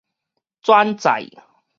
[0.63, 1.29] 轉載